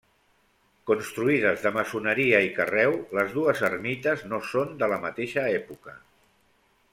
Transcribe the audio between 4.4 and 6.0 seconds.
són de la mateixa època.